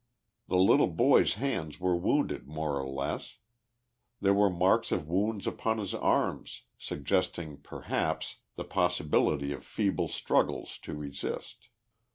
The 0.47 0.57
little 0.57 0.87
boy's 0.87 1.35
hands 1.35 1.79
were 1.79 1.95
wounded 1.95 2.47
more 2.47 2.79
or 2.79 2.87
less; 2.89 3.37
there 4.19 4.33
were 4.33 4.49
marks 4.49 4.91
of 4.91 5.07
wounds 5.07 5.45
upon 5.45 5.77
his 5.77 5.93
arms, 5.93 6.63
suggesting, 6.79 7.57
perhaps, 7.57 8.37
the 8.55 8.65
possi 8.65 9.07
bility 9.07 9.53
of 9.53 9.63
feeble 9.63 10.07
struggles 10.07 10.79
to 10.79 10.95
resist. 10.95 11.67